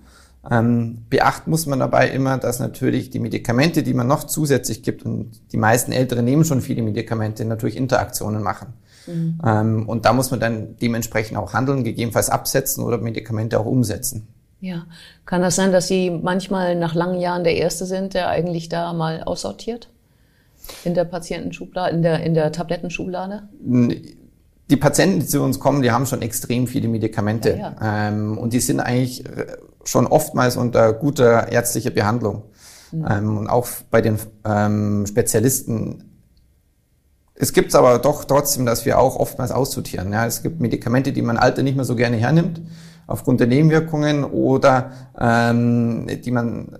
Ähm, 0.49 1.05
beachten 1.09 1.51
muss 1.51 1.67
man 1.67 1.79
dabei 1.79 2.09
immer, 2.09 2.37
dass 2.37 2.59
natürlich 2.59 3.11
die 3.11 3.19
Medikamente, 3.19 3.83
die 3.83 3.93
man 3.93 4.07
noch 4.07 4.23
zusätzlich 4.23 4.81
gibt, 4.81 5.05
und 5.05 5.29
die 5.51 5.57
meisten 5.57 5.91
Ältere 5.91 6.23
nehmen 6.23 6.45
schon 6.45 6.61
viele 6.61 6.81
Medikamente, 6.81 7.45
natürlich 7.45 7.77
Interaktionen 7.77 8.41
machen. 8.41 8.73
Mhm. 9.05 9.39
Ähm, 9.45 9.89
und 9.89 10.05
da 10.05 10.13
muss 10.13 10.31
man 10.31 10.39
dann 10.39 10.77
dementsprechend 10.81 11.37
auch 11.37 11.53
handeln, 11.53 11.83
gegebenenfalls 11.83 12.29
absetzen 12.29 12.83
oder 12.83 12.97
Medikamente 12.97 13.59
auch 13.59 13.65
umsetzen. 13.65 14.27
Ja, 14.61 14.85
kann 15.25 15.41
das 15.41 15.55
sein, 15.55 15.71
dass 15.71 15.87
Sie 15.87 16.11
manchmal 16.11 16.75
nach 16.75 16.93
langen 16.93 17.19
Jahren 17.19 17.43
der 17.43 17.57
Erste 17.57 17.85
sind, 17.85 18.13
der 18.13 18.29
eigentlich 18.29 18.69
da 18.69 18.93
mal 18.93 19.23
aussortiert? 19.23 19.89
In 20.83 20.93
der 20.93 21.05
Patientenschublade, 21.05 21.95
in 21.95 22.03
der, 22.03 22.23
in 22.23 22.35
der 22.35 22.51
Tablettenschublade? 22.51 23.49
Die 23.59 24.77
Patienten, 24.77 25.19
die 25.19 25.25
zu 25.25 25.41
uns 25.41 25.59
kommen, 25.59 25.81
die 25.81 25.91
haben 25.91 26.05
schon 26.05 26.21
extrem 26.21 26.67
viele 26.67 26.87
Medikamente. 26.87 27.57
Ja, 27.57 27.75
ja. 27.81 28.07
Ähm, 28.07 28.37
und 28.37 28.53
die 28.53 28.59
sind 28.59 28.79
eigentlich 28.79 29.23
schon 29.83 30.05
oftmals 30.05 30.57
unter 30.57 30.93
guter 30.93 31.51
ärztlicher 31.51 31.89
Behandlung. 31.89 32.43
Mhm. 32.91 33.07
Ähm, 33.09 33.37
und 33.39 33.47
auch 33.47 33.67
bei 33.89 34.01
den 34.01 34.19
ähm, 34.45 35.05
Spezialisten 35.07 36.05
es 37.33 37.53
gibt 37.53 37.73
aber 37.73 37.97
doch 37.97 38.25
trotzdem, 38.25 38.67
dass 38.67 38.85
wir 38.85 38.99
auch 38.99 39.15
oftmals 39.15 39.51
aussortieren. 39.51 40.13
Ja, 40.13 40.27
es 40.27 40.43
gibt 40.43 40.59
Medikamente, 40.61 41.11
die 41.11 41.23
man 41.23 41.37
Alter 41.37 41.63
nicht 41.63 41.75
mehr 41.75 41.85
so 41.85 41.95
gerne 41.95 42.17
hernimmt, 42.17 42.61
aufgrund 43.11 43.39
der 43.39 43.47
Nebenwirkungen 43.47 44.23
oder 44.23 44.91
ähm, 45.19 46.07
die 46.23 46.31
man 46.31 46.77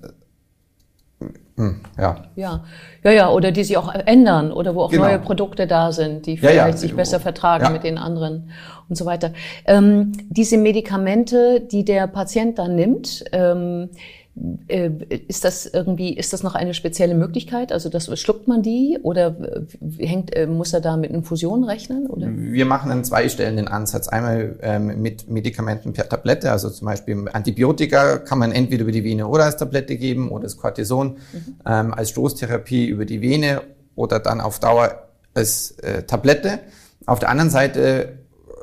hm, 1.58 1.80
ja. 1.98 2.24
ja. 2.36 2.64
Ja, 3.04 3.12
ja, 3.12 3.30
oder 3.30 3.52
die 3.52 3.64
sich 3.64 3.78
auch 3.78 3.94
ändern 3.94 4.52
oder 4.52 4.76
wo 4.76 4.82
auch 4.82 4.92
genau. 4.92 5.06
neue 5.06 5.20
Produkte 5.20 5.68
da 5.68 5.92
sind, 5.92 6.26
die 6.26 6.38
vielleicht 6.38 6.56
ja, 6.56 6.68
ja. 6.68 6.78
sich 6.78 6.96
besser 6.96 7.20
vertragen 7.20 7.66
ja. 7.66 7.70
mit 7.70 7.84
den 7.84 7.98
anderen 7.98 8.52
und 8.90 8.96
so 8.96 9.06
weiter. 9.06 9.32
Ähm, 9.66 10.12
diese 10.30 10.58
Medikamente, 10.58 11.62
die 11.62 11.86
der 11.86 12.08
Patient 12.08 12.58
dann 12.58 12.76
nimmt, 12.76 13.24
ähm, 13.32 13.90
äh, 13.92 13.98
ist 14.68 15.44
das 15.44 15.66
irgendwie, 15.68 16.14
ist 16.18 16.34
das 16.34 16.42
noch 16.42 16.56
eine 16.56 16.74
spezielle 16.74 17.14
Möglichkeit? 17.14 17.72
Also 17.72 17.90
das, 17.90 18.10
schluckt 18.20 18.48
man 18.48 18.64
die 18.64 18.98
oder 19.04 19.36
hängt, 20.00 20.36
äh, 20.36 20.48
muss 20.48 20.74
er 20.74 20.82
da 20.82 20.98
mit 20.98 21.12
Infusionen 21.12 21.64
rechnen? 21.64 22.08
Oder? 22.08 22.28
Wir 22.36 22.66
machen 22.66 22.92
einen 22.92 23.04
zweistellenden 23.04 23.68
Ansatz. 23.68 24.08
Einmal 24.08 24.58
ähm, 24.62 25.02
mit 25.02 25.30
Medikamenten 25.30 25.94
per 25.94 26.10
Tablette, 26.10 26.52
also 26.52 26.70
zum 26.70 26.88
Beispiel 26.88 27.28
Antibiotika 27.32 28.18
kann 28.18 28.40
man 28.40 28.52
entweder 28.52 28.84
über 28.84 28.92
die 28.92 29.04
Vene 29.04 29.28
oder 29.28 29.46
als 29.46 29.58
Tablette 29.58 29.98
geben 29.98 30.30
oder 30.32 30.44
das 30.44 30.58
Cortison 30.58 31.18
mhm. 31.34 31.56
ähm, 31.66 31.94
als 31.94 32.10
Stoßtherapie 32.10 32.88
über 32.88 33.06
die 33.06 33.22
Vene 33.22 33.62
oder 33.96 34.20
dann 34.20 34.42
auf 34.42 34.60
Dauer 34.60 35.08
als 35.34 35.72
äh, 35.80 36.04
Tablette. 36.04 36.60
Auf 37.06 37.20
der 37.20 37.30
anderen 37.30 37.50
Seite 37.50 38.20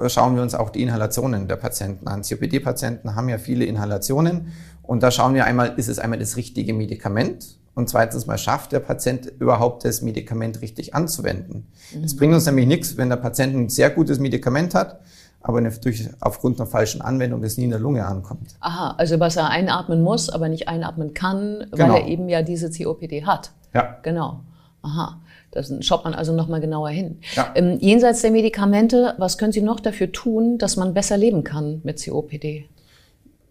schauen 0.06 0.37
wir 0.37 0.42
uns 0.42 0.54
auch 0.54 0.70
die 0.70 0.82
Inhalationen 0.82 1.49
der 1.49 1.56
Patienten 1.56 2.06
an. 2.06 2.23
COPD-Patienten 2.23 3.14
haben 3.16 3.28
ja 3.28 3.38
viele 3.38 3.64
Inhalationen 3.64 4.52
und 4.88 5.02
da 5.02 5.11
schauen 5.11 5.35
wir 5.35 5.45
einmal, 5.45 5.75
ist 5.76 5.88
es 5.88 5.99
einmal 5.99 6.18
das 6.18 6.38
richtige 6.38 6.73
Medikament? 6.73 7.59
Und 7.75 7.90
zweitens 7.90 8.26
mal, 8.26 8.38
schafft 8.38 8.73
der 8.73 8.80
Patient 8.80 9.30
überhaupt 9.38 9.85
das 9.85 10.00
Medikament 10.00 10.62
richtig 10.62 10.95
anzuwenden? 10.95 11.66
Es 12.02 12.14
mhm. 12.14 12.18
bringt 12.18 12.35
uns 12.35 12.47
nämlich 12.47 12.66
nichts, 12.66 12.97
wenn 12.97 13.11
der 13.11 13.16
Patient 13.16 13.54
ein 13.54 13.68
sehr 13.68 13.90
gutes 13.90 14.18
Medikament 14.18 14.75
hat, 14.75 15.00
aber 15.42 15.61
durch, 15.61 16.09
aufgrund 16.21 16.59
einer 16.59 16.66
falschen 16.66 17.02
Anwendung 17.02 17.42
das 17.42 17.59
nie 17.59 17.64
in 17.64 17.71
der 17.71 17.78
Lunge 17.78 18.07
ankommt. 18.07 18.57
Aha, 18.61 18.95
also 18.97 19.21
was 19.21 19.37
er 19.37 19.50
einatmen 19.50 20.02
muss, 20.02 20.30
aber 20.30 20.49
nicht 20.49 20.68
einatmen 20.68 21.12
kann, 21.12 21.66
genau. 21.71 21.92
weil 21.92 22.00
er 22.00 22.09
eben 22.09 22.30
ja 22.30 22.40
diese 22.40 22.71
COPD 22.71 23.26
hat. 23.26 23.52
Ja. 23.75 23.99
Genau. 24.02 24.40
Aha. 24.80 25.21
Das 25.50 25.71
schaut 25.80 26.04
man 26.04 26.14
also 26.14 26.35
nochmal 26.35 26.62
genauer 26.62 26.88
hin. 26.88 27.18
Ja. 27.35 27.52
Ähm, 27.54 27.76
jenseits 27.78 28.23
der 28.23 28.30
Medikamente, 28.30 29.14
was 29.18 29.37
können 29.37 29.52
Sie 29.52 29.61
noch 29.61 29.80
dafür 29.80 30.12
tun, 30.12 30.57
dass 30.57 30.76
man 30.76 30.95
besser 30.95 31.18
leben 31.18 31.45
kann 31.45 31.83
mit 31.85 32.02
COPD? 32.02 32.71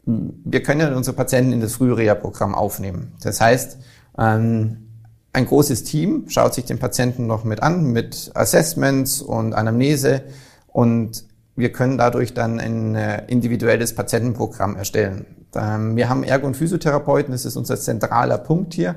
Wir 0.08 0.64
können 0.64 0.80
ja 0.80 0.96
unsere 0.96 1.16
Patienten 1.16 1.52
in 1.52 1.60
das 1.60 1.76
Frühreha-Programm 1.76 2.56
aufnehmen. 2.56 3.14
Das 3.22 3.42
heißt, 3.42 3.78
ähm, 4.18 4.88
ein 5.34 5.46
großes 5.46 5.84
Team 5.84 6.30
schaut 6.30 6.54
sich 6.54 6.66
den 6.66 6.80
Patienten 6.80 7.28
noch 7.28 7.44
mit 7.44 7.62
an, 7.62 7.92
mit 7.92 8.32
Assessments 8.34 9.22
und 9.22 9.54
Anamnese 9.54 10.24
und 10.68 11.26
wir 11.56 11.72
können 11.72 11.98
dadurch 11.98 12.34
dann 12.34 12.60
ein 12.60 12.96
äh, 12.96 13.26
individuelles 13.28 13.94
Patientenprogramm 13.96 14.78
erstellen. 14.78 15.26
Ähm, 15.54 15.96
wir 15.98 16.08
haben 16.08 16.24
Ergo- 16.24 16.48
und 16.48 16.56
Physiotherapeuten, 16.56 17.34
das 17.34 17.46
ist 17.46 17.58
unser 17.58 17.78
zentraler 17.78 18.38
Punkt 18.38 18.74
hier 18.74 18.96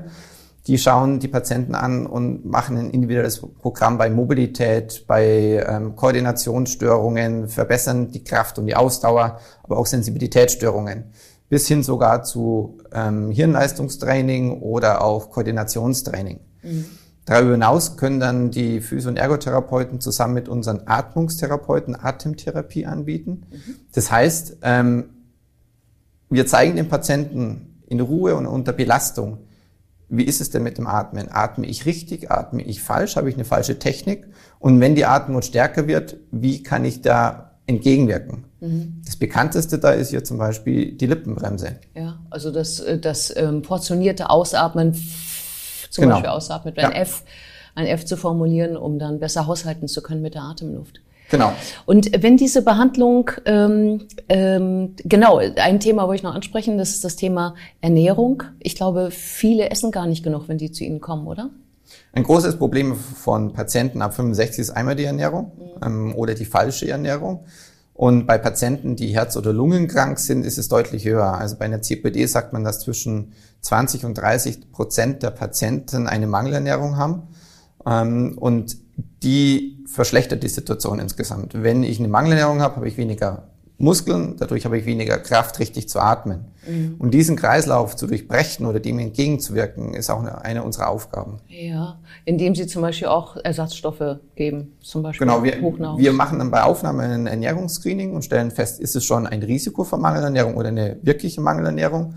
die 0.67 0.77
schauen 0.77 1.19
die 1.19 1.27
Patienten 1.27 1.73
an 1.73 2.05
und 2.05 2.45
machen 2.45 2.77
ein 2.77 2.91
individuelles 2.91 3.39
Programm 3.39 3.97
bei 3.97 4.09
Mobilität, 4.09 5.05
bei 5.07 5.65
ähm, 5.67 5.95
Koordinationsstörungen, 5.95 7.47
verbessern 7.47 8.11
die 8.11 8.23
Kraft 8.23 8.59
und 8.59 8.67
die 8.67 8.75
Ausdauer, 8.75 9.39
aber 9.63 9.77
auch 9.77 9.87
Sensibilitätsstörungen, 9.87 11.05
bis 11.49 11.67
hin 11.67 11.81
sogar 11.81 12.23
zu 12.23 12.77
ähm, 12.93 13.31
Hirnleistungstraining 13.31 14.61
oder 14.61 15.03
auch 15.03 15.31
Koordinationstraining. 15.31 16.39
Mhm. 16.61 16.85
Darüber 17.25 17.51
hinaus 17.51 17.97
können 17.97 18.19
dann 18.19 18.51
die 18.51 18.81
Physio- 18.81 19.09
und 19.09 19.17
Ergotherapeuten 19.17 19.99
zusammen 19.99 20.35
mit 20.35 20.47
unseren 20.49 20.81
Atmungstherapeuten 20.85 21.95
Atemtherapie 21.95 22.85
anbieten. 22.85 23.47
Mhm. 23.49 23.75
Das 23.93 24.11
heißt, 24.11 24.57
ähm, 24.61 25.05
wir 26.29 26.45
zeigen 26.45 26.75
den 26.75 26.87
Patienten 26.87 27.83
in 27.87 27.99
Ruhe 27.99 28.35
und 28.35 28.45
unter 28.45 28.73
Belastung, 28.73 29.39
wie 30.11 30.25
ist 30.25 30.41
es 30.41 30.49
denn 30.49 30.61
mit 30.61 30.77
dem 30.77 30.87
Atmen? 30.87 31.29
Atme 31.31 31.65
ich 31.65 31.85
richtig? 31.85 32.29
Atme 32.29 32.61
ich 32.61 32.83
falsch? 32.83 33.15
Habe 33.15 33.29
ich 33.29 33.35
eine 33.35 33.45
falsche 33.45 33.79
Technik? 33.79 34.27
Und 34.59 34.81
wenn 34.81 34.93
die 34.93 35.05
Atmung 35.05 35.41
stärker 35.41 35.87
wird, 35.87 36.17
wie 36.31 36.61
kann 36.61 36.83
ich 36.83 37.01
da 37.01 37.51
entgegenwirken? 37.65 38.43
Mhm. 38.59 39.01
Das 39.05 39.15
bekannteste 39.15 39.79
da 39.79 39.91
ist 39.91 40.09
hier 40.09 40.25
zum 40.25 40.37
Beispiel 40.37 40.91
die 40.91 41.05
Lippenbremse. 41.05 41.77
Ja, 41.95 42.19
also 42.29 42.51
das, 42.51 42.81
äh, 42.81 42.99
das 42.99 43.33
ähm, 43.35 43.61
portionierte 43.61 44.29
Ausatmen, 44.29 44.93
zum 45.89 46.03
genau. 46.03 46.15
Beispiel 46.15 46.29
Ausatmen 46.29 46.77
ein 46.77 46.91
ja. 46.91 46.97
F, 46.97 47.23
ein 47.73 47.87
F 47.87 48.05
zu 48.05 48.17
formulieren, 48.17 48.75
um 48.75 48.99
dann 48.99 49.19
besser 49.19 49.47
haushalten 49.47 49.87
zu 49.87 50.03
können 50.03 50.21
mit 50.21 50.35
der 50.35 50.43
Atemluft. 50.43 50.99
Genau. 51.31 51.53
Und 51.85 52.11
wenn 52.21 52.35
diese 52.35 52.61
Behandlung, 52.61 53.31
ähm, 53.45 54.07
ähm, 54.27 54.95
genau, 55.05 55.37
ein 55.37 55.79
Thema 55.79 56.03
wollte 56.03 56.17
ich 56.17 56.23
noch 56.23 56.35
ansprechen, 56.35 56.77
das 56.77 56.89
ist 56.89 57.05
das 57.05 57.15
Thema 57.15 57.55
Ernährung. 57.79 58.43
Ich 58.59 58.75
glaube, 58.75 59.11
viele 59.11 59.71
essen 59.71 59.91
gar 59.91 60.07
nicht 60.07 60.23
genug, 60.23 60.49
wenn 60.49 60.57
die 60.57 60.71
zu 60.71 60.83
Ihnen 60.83 60.99
kommen, 60.99 61.25
oder? 61.25 61.49
Ein 62.11 62.23
großes 62.23 62.57
Problem 62.57 62.95
von 62.95 63.53
Patienten 63.53 64.01
ab 64.01 64.13
65 64.13 64.59
ist 64.59 64.69
einmal 64.71 64.95
die 64.95 65.05
Ernährung 65.05 65.53
mhm. 65.57 65.85
ähm, 65.85 66.15
oder 66.15 66.33
die 66.33 66.45
falsche 66.45 66.89
Ernährung. 66.89 67.45
Und 67.93 68.25
bei 68.25 68.37
Patienten, 68.37 68.97
die 68.97 69.15
Herz- 69.15 69.37
oder 69.37 69.53
Lungenkrank 69.53 70.19
sind, 70.19 70.43
ist 70.43 70.57
es 70.57 70.67
deutlich 70.67 71.05
höher. 71.05 71.35
Also 71.35 71.55
bei 71.57 71.65
einer 71.65 71.81
CPD 71.81 72.25
sagt 72.25 72.51
man, 72.51 72.63
dass 72.65 72.81
zwischen 72.81 73.33
20 73.61 74.05
und 74.05 74.15
30 74.15 74.71
Prozent 74.71 75.23
der 75.23 75.31
Patienten 75.31 76.07
eine 76.07 76.27
Mangelernährung 76.27 76.97
haben. 76.97 77.23
Ähm, 77.85 78.37
und 78.37 78.77
die 79.23 79.83
verschlechtert 79.85 80.43
die 80.43 80.49
Situation 80.49 80.99
insgesamt. 80.99 81.61
Wenn 81.61 81.83
ich 81.83 81.99
eine 81.99 82.07
Mangelernährung 82.07 82.61
habe, 82.61 82.77
habe 82.77 82.87
ich 82.87 82.97
weniger 82.97 83.51
Muskeln, 83.81 84.35
dadurch 84.37 84.65
habe 84.65 84.77
ich 84.77 84.85
weniger 84.85 85.17
Kraft, 85.17 85.59
richtig 85.59 85.89
zu 85.89 85.99
atmen. 85.99 86.45
Mhm. 86.67 86.95
Und 86.99 87.13
diesen 87.13 87.35
Kreislauf 87.35 87.95
zu 87.95 88.07
durchbrechen 88.07 88.65
oder 88.65 88.79
dem 88.79 88.99
entgegenzuwirken, 88.99 89.93
ist 89.95 90.09
auch 90.09 90.19
eine, 90.19 90.43
eine, 90.43 90.63
unserer 90.63 90.89
Aufgaben. 90.89 91.39
Ja, 91.47 91.99
indem 92.25 92.53
Sie 92.53 92.67
zum 92.67 92.83
Beispiel 92.83 93.07
auch 93.07 93.37
Ersatzstoffe 93.37 94.19
geben, 94.35 94.73
zum 94.81 95.01
Beispiel 95.01 95.25
genau, 95.25 95.43
wir, 95.43 95.53
wir 95.59 96.13
machen 96.13 96.39
dann 96.39 96.51
bei 96.51 96.63
Aufnahme 96.63 97.03
ein 97.03 97.27
Ernährungsscreening 97.27 98.13
und 98.13 98.23
stellen 98.23 98.51
fest, 98.51 98.79
ist 98.79 98.95
es 98.95 99.03
schon 99.03 99.25
ein 99.25 99.41
Risiko 99.41 99.83
für 99.83 99.97
Mangelernährung 99.97 100.55
oder 100.55 100.69
eine 100.69 100.97
wirkliche 101.01 101.41
Mangelernährung. 101.41 102.13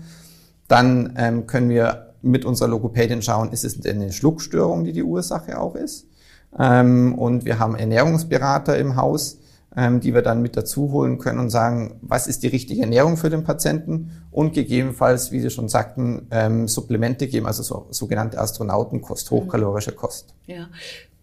Dann 0.67 1.13
ähm, 1.17 1.47
können 1.47 1.69
wir 1.69 2.13
mit 2.21 2.45
unserer 2.45 2.69
Logopädin 2.69 3.21
schauen, 3.21 3.51
ist 3.51 3.65
es 3.65 3.83
eine 3.85 4.11
Schluckstörung, 4.11 4.83
die 4.83 4.93
die 4.93 5.03
Ursache 5.03 5.59
auch 5.59 5.75
ist. 5.75 6.07
Ähm, 6.57 7.15
und 7.15 7.45
wir 7.45 7.59
haben 7.59 7.75
Ernährungsberater 7.75 8.77
im 8.77 8.95
Haus, 8.95 9.39
ähm, 9.75 9.99
die 9.99 10.13
wir 10.13 10.21
dann 10.21 10.41
mit 10.41 10.55
dazu 10.55 10.91
holen 10.91 11.17
können 11.17 11.39
und 11.39 11.49
sagen, 11.49 11.99
was 12.01 12.27
ist 12.27 12.43
die 12.43 12.47
richtige 12.47 12.81
Ernährung 12.81 13.17
für 13.17 13.29
den 13.29 13.43
Patienten 13.43 14.11
und 14.31 14.53
gegebenenfalls, 14.53 15.31
wie 15.31 15.41
Sie 15.41 15.49
schon 15.49 15.67
sagten, 15.67 16.27
ähm, 16.31 16.67
Supplemente 16.67 17.27
geben, 17.27 17.45
also 17.45 17.63
so, 17.63 17.87
sogenannte 17.91 18.39
Astronautenkost, 18.39 19.31
mhm. 19.31 19.35
hochkalorische 19.35 19.91
Kost. 19.91 20.33
Ja. 20.47 20.67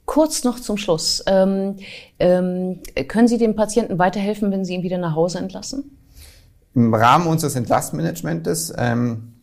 Kurz 0.04 0.44
noch 0.44 0.60
zum 0.60 0.76
Schluss. 0.76 1.22
Ähm, 1.26 1.76
ähm, 2.18 2.80
können 3.08 3.28
Sie 3.28 3.38
dem 3.38 3.54
Patienten 3.54 3.98
weiterhelfen, 3.98 4.50
wenn 4.50 4.64
Sie 4.64 4.74
ihn 4.74 4.82
wieder 4.82 4.98
nach 4.98 5.14
Hause 5.14 5.38
entlassen? 5.38 5.96
Im 6.74 6.92
Rahmen 6.92 7.26
unseres 7.26 7.54
Entlastmanagementes, 7.54 8.72
ähm, 8.76 9.34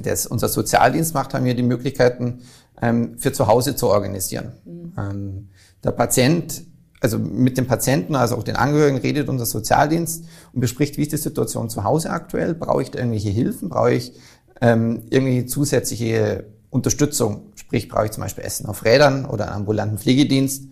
das 0.00 0.26
unser 0.26 0.48
Sozialdienst 0.48 1.14
macht, 1.14 1.34
haben 1.34 1.44
wir 1.44 1.54
die 1.54 1.62
Möglichkeiten, 1.62 2.40
ähm, 2.82 3.16
für 3.16 3.32
zu 3.32 3.46
Hause 3.46 3.76
zu 3.76 3.88
organisieren. 3.88 4.52
Mhm. 4.64 4.92
Ähm, 4.98 5.48
der 5.82 5.92
Patient, 5.92 6.64
also 7.00 7.18
mit 7.18 7.56
dem 7.56 7.66
Patienten, 7.66 8.14
also 8.14 8.36
auch 8.36 8.42
den 8.42 8.56
Angehörigen, 8.56 8.98
redet 8.98 9.28
unser 9.28 9.46
Sozialdienst 9.46 10.24
und 10.52 10.60
bespricht, 10.60 10.98
wie 10.98 11.02
ist 11.02 11.12
die 11.12 11.16
Situation 11.16 11.70
zu 11.70 11.84
Hause 11.84 12.10
aktuell? 12.10 12.54
Brauche 12.54 12.82
ich 12.82 12.90
da 12.90 12.98
irgendwelche 12.98 13.30
Hilfen? 13.30 13.70
Brauche 13.70 13.92
ich 13.92 14.12
ähm, 14.60 15.04
irgendwie 15.08 15.46
zusätzliche 15.46 16.44
Unterstützung? 16.70 17.52
Sprich, 17.54 17.88
brauche 17.88 18.06
ich 18.06 18.10
zum 18.10 18.22
Beispiel 18.22 18.44
Essen 18.44 18.66
auf 18.66 18.84
Rädern 18.84 19.24
oder 19.24 19.46
einen 19.46 19.54
ambulanten 19.54 19.98
Pflegedienst? 19.98 20.64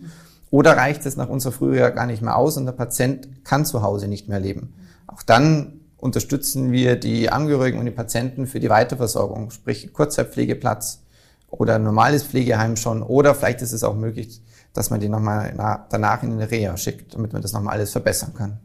Oder 0.51 0.75
reicht 0.75 1.05
es 1.05 1.15
nach 1.15 1.29
unserer 1.29 1.53
Frühjahr 1.53 1.91
gar 1.91 2.05
nicht 2.05 2.21
mehr 2.21 2.35
aus 2.35 2.57
und 2.57 2.65
der 2.65 2.73
Patient 2.73 3.45
kann 3.45 3.65
zu 3.65 3.81
Hause 3.81 4.09
nicht 4.09 4.27
mehr 4.27 4.39
leben? 4.39 4.73
Auch 5.07 5.23
dann 5.23 5.79
unterstützen 5.97 6.71
wir 6.71 6.97
die 6.97 7.29
Angehörigen 7.29 7.79
und 7.79 7.85
die 7.85 7.91
Patienten 7.91 8.47
für 8.47 8.59
die 8.59 8.69
Weiterversorgung, 8.69 9.51
sprich 9.51 9.93
Kurzzeitpflegeplatz, 9.93 11.03
oder 11.51 11.75
ein 11.75 11.83
normales 11.83 12.23
Pflegeheim 12.23 12.75
schon. 12.75 13.03
Oder 13.03 13.35
vielleicht 13.35 13.61
ist 13.61 13.73
es 13.73 13.83
auch 13.83 13.95
möglich, 13.95 14.41
dass 14.73 14.89
man 14.89 14.99
die 14.99 15.09
nochmal 15.09 15.53
danach 15.89 16.23
in 16.23 16.31
eine 16.31 16.49
Reha 16.49 16.75
schickt, 16.77 17.13
damit 17.13 17.33
man 17.33 17.41
das 17.41 17.53
nochmal 17.53 17.75
alles 17.75 17.91
verbessern 17.91 18.33
kann. 18.33 18.59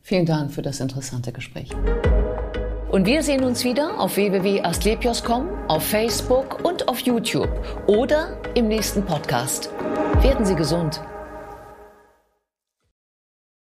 Vielen 0.00 0.26
Dank 0.26 0.50
für 0.50 0.62
das 0.62 0.80
interessante 0.80 1.30
Gespräch. 1.32 1.70
Und 2.90 3.06
wir 3.06 3.22
sehen 3.22 3.44
uns 3.44 3.64
wieder 3.64 3.98
auf 4.00 4.16
www.astlepios.com, 4.16 5.48
auf 5.68 5.82
Facebook 5.82 6.62
und 6.64 6.88
auf 6.88 6.98
YouTube 7.00 7.48
oder 7.86 8.36
im 8.54 8.68
nächsten 8.68 9.02
Podcast. 9.04 9.70
Werden 10.20 10.44
Sie 10.44 10.54
gesund. 10.54 11.00